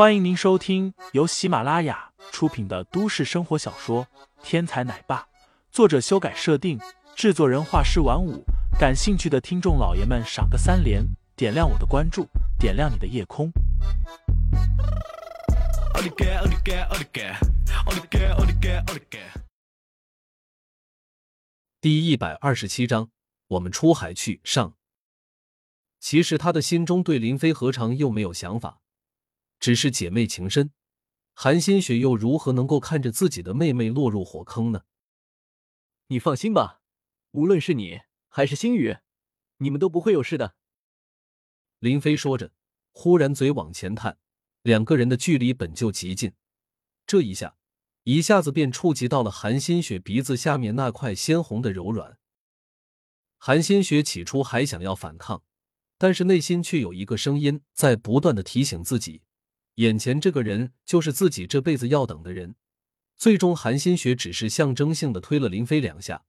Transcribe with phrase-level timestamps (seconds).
[0.00, 4.06] 欢迎您收听由喜马拉雅出品的都市生活小说
[4.42, 5.18] 《天才奶爸》，
[5.70, 6.80] 作者修改设定，
[7.14, 8.42] 制作人画师晚舞。
[8.78, 11.04] 感兴趣的听众老爷们，赏个三连，
[11.36, 12.26] 点亮我的关注，
[12.58, 13.52] 点亮你的夜空。
[21.78, 23.10] 第一百二十七章，
[23.48, 24.72] 我们出海去上。
[25.98, 28.80] 其实他的心中对林飞何尝又没有想法，
[29.60, 30.72] 只是姐妹情深，
[31.34, 34.84] 韩新雪又如何能够看着自己的妹妹落入火坑呢？
[36.08, 36.80] 你放心吧，
[37.32, 38.96] 无论是你还是星宇，
[39.58, 40.56] 你们都不会有事的。
[41.78, 42.52] 林飞说着，
[42.92, 44.18] 忽然嘴往前探，
[44.62, 46.32] 两个人的距离本就极近，
[47.06, 47.56] 这一下，
[48.04, 52.18] 一下子便触及到了韩新雪鼻子下面那块鲜红的柔软。
[53.36, 55.42] 韩新雪起初还想要反抗。
[56.02, 59.20] 但是内心却有一个声音在不断的提醒自己，
[59.80, 62.54] 眼前这个人就是自己这辈子要等的人。
[63.16, 66.26] 最终，韩新雪只是象征性的推了林飞两下，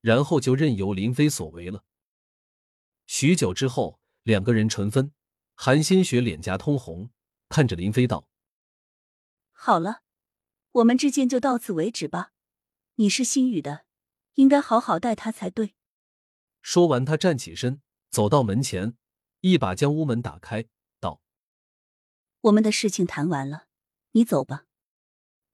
[0.00, 1.84] 然后就任由林飞所为了。
[3.08, 5.12] 许久之后，两个人唇分，
[5.56, 7.10] 韩新雪脸颊通红，
[7.48, 8.28] 看着林飞道
[9.50, 10.02] ：“好了，
[10.70, 12.30] 我们之间就到此为止吧。
[12.94, 13.84] 你是星宇的，
[14.34, 15.74] 应该好好待他才对。”
[16.62, 18.94] 说完，他站起身，走到门前。
[19.40, 20.68] 一把将屋门打开，道
[22.42, 23.66] ：“我们的事情谈完了，
[24.12, 24.66] 你走吧。”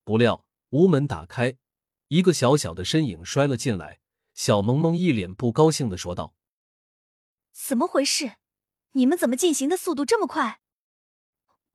[0.05, 1.57] 不料屋门打开，
[2.09, 4.01] 一个小小的身影摔了进来。
[4.35, 6.33] 小萌萌一脸不高兴的说道
[7.53, 8.37] ：“怎么回事？
[8.93, 10.61] 你们怎么进行的速度这么快？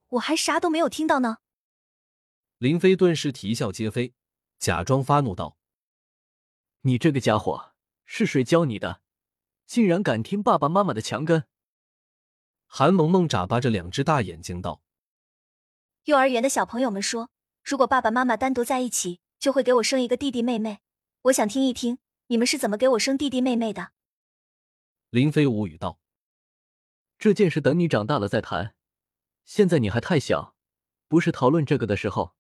[0.08, 1.40] 我还啥都没有听到呢。”
[2.58, 4.14] 林飞顿时啼笑皆非，
[4.58, 5.58] 假装发怒道
[6.82, 7.74] ：“你这个家伙，
[8.06, 9.02] 是谁教你的？
[9.66, 11.46] 竟然敢听爸爸妈妈的墙根！”
[12.66, 14.82] 韩萌萌眨巴着两只大眼睛道
[16.06, 17.30] ：“幼儿园的小朋友们说，
[17.64, 20.80] 如果爸爸妈妈单独在一起，就会给我生一个弟弟妹妹。
[21.24, 23.94] 我想听一听，你们是怎么给我生弟弟妹妹的？”
[25.12, 26.02] 林飞无语道
[27.18, 28.76] ：“这件事等你长大了再谈，
[29.46, 30.56] 现在你还太小，
[31.08, 32.36] 不是讨论这个的时候。”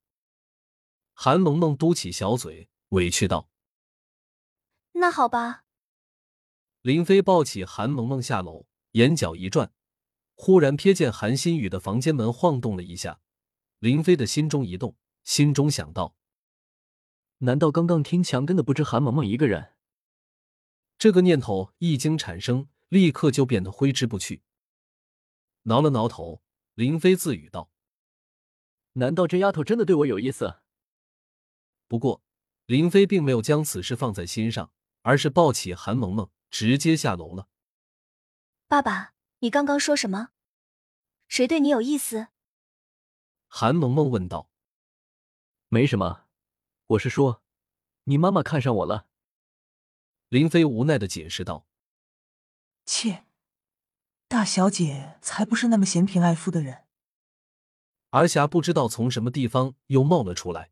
[1.15, 3.47] 韩萌萌嘟起小嘴，委屈道
[4.93, 5.63] ：“那好吧。”
[6.81, 9.71] 林飞抱起韩萌萌下楼，眼角一转。
[10.35, 13.21] 忽然瞥见韩新宇的房间门晃动了一下，
[13.83, 14.95] 林飞的心中一动，
[15.25, 16.15] 心中想到：
[17.39, 19.73] 难道刚刚听墙根的不止韩萌萌一个人？
[20.97, 24.41] 这个念头一经产生，立刻就变得挥之不去。
[25.63, 26.41] 挠了挠头，
[26.75, 27.69] 林飞自语道
[28.93, 30.61] ：“难道这丫头真的对我有意思？”
[31.89, 32.23] 不过，
[32.65, 34.71] 林飞并没有将此事放在心上，
[35.01, 37.49] 而是抱起韩萌萌，直接下楼了。
[38.69, 39.11] 爸爸。
[39.39, 40.29] 你刚刚说什么？
[41.27, 42.29] 谁对你有意思？
[43.55, 44.49] 韩萌萌问道。
[45.69, 46.25] 没什么，
[46.87, 47.43] 我是说，
[48.05, 49.05] 你妈妈看上我了。
[50.29, 51.67] 林飞无奈的解释道。
[52.83, 53.25] 切，
[54.27, 56.85] 大小姐才不是那么嫌贫爱富的人。
[58.09, 60.71] 而霞不知道从什么地方又冒了出来。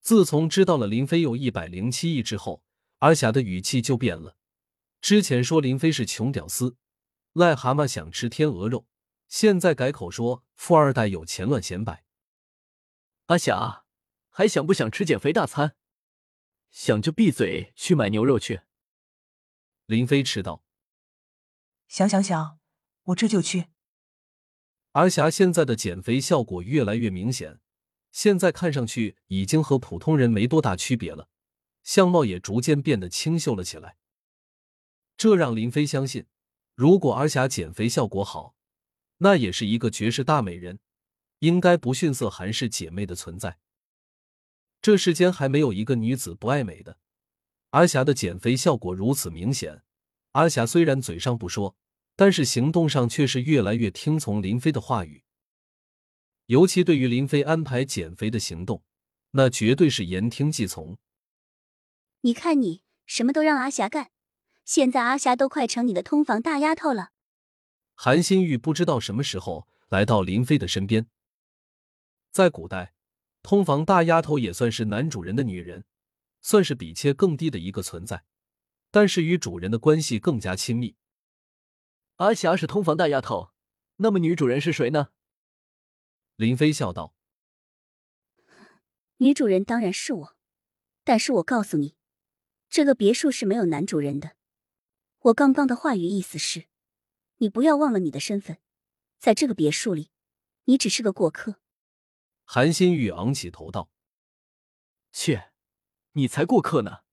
[0.00, 2.64] 自从知道了林飞有一百零七亿之后，
[3.00, 4.38] 而霞的语气就变了。
[5.02, 6.78] 之前说林飞是穷屌丝。
[7.34, 8.86] 癞蛤蟆想吃天鹅肉，
[9.30, 12.04] 现在改口说富二代有钱乱显摆。
[13.26, 13.84] 阿霞，
[14.28, 15.76] 还想不想吃减肥大餐？
[16.72, 18.62] 想就闭嘴去买牛肉去。
[19.86, 20.64] 林飞斥道。
[21.86, 22.58] 想想想，
[23.04, 23.66] 我这就去。
[24.92, 27.60] 阿霞现在的减肥效果越来越明显，
[28.10, 31.28] 现在看上去已经和普通人没多大区别了，
[31.84, 33.96] 相貌也逐渐变得清秀了起来。
[35.16, 36.26] 这让林飞相信。
[36.74, 38.56] 如果阿霞减肥效果好，
[39.22, 40.78] 那也是一个绝世大美人，
[41.40, 43.58] 应该不逊色韩氏姐妹的存在。
[44.80, 46.98] 这世间还没有一个女子不爱美的。
[47.70, 49.82] 阿霞的减肥效果如此明显，
[50.32, 51.76] 阿霞虽然嘴上不说，
[52.16, 55.22] 但是行动上却是越来越听从林飞的话语。
[56.46, 58.82] 尤其对于林飞安排减肥的行动，
[59.32, 60.96] 那绝对是言听计从。
[62.22, 64.10] 你看你什么都让阿霞干。
[64.64, 67.10] 现在阿霞都快成你的通房大丫头了。
[68.02, 71.06] 韩新玉不知道什么时候来到林飞的身边。
[72.30, 72.94] 在古代，
[73.42, 75.84] 通房大丫头也算是男主人的女人，
[76.40, 78.24] 算是比妾更低的一个存在，
[78.90, 80.96] 但是与主人的关系更加亲密。
[82.16, 83.50] 阿霞是通房大丫头，
[83.96, 85.08] 那么女主人是谁呢？
[86.36, 87.14] 林飞笑道
[89.20, 90.36] ：“女主人当然是我，
[91.04, 91.96] 但是我告诉你，
[92.70, 94.36] 这个别墅是没有男主人的。”
[95.24, 96.69] 我刚刚的话语意思是，
[97.40, 98.58] 你不要忘了你的身份，
[99.18, 100.10] 在这个别墅里，
[100.64, 101.60] 你只是个过客。
[102.44, 103.90] 韩新宇昂起头道
[105.10, 105.52] ：“切，
[106.12, 107.04] 你才过客呢！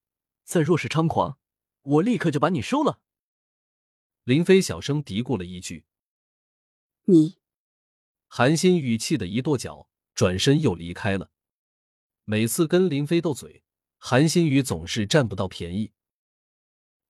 [0.44, 1.38] 再若是猖狂，
[1.80, 3.00] 我立刻就把你收了。”
[4.24, 5.86] 林飞小声嘀咕了一句
[7.04, 7.38] ：“你。”
[8.28, 11.30] 韩新宇气得一跺脚，转身又离开了。
[12.24, 13.64] 每次跟林飞斗嘴，
[13.96, 15.94] 韩新宇总是占不到便宜。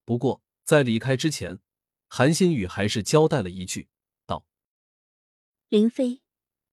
[0.04, 1.58] 不过在离开之前，
[2.08, 3.88] 韩新宇还是交代了一句，
[4.26, 4.44] 道
[5.68, 6.22] ：“林飞，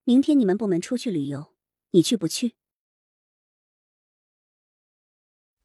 [0.03, 1.53] 明天你们部门出去旅游，
[1.91, 2.55] 你去不去？”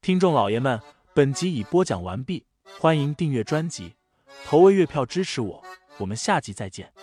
[0.01, 0.81] 听众老爷们，
[1.13, 2.45] 本集已播讲完毕，
[2.79, 3.95] 欢迎订阅专辑，
[4.45, 5.63] 投喂月票支持我，
[5.99, 6.93] 我们下集再见。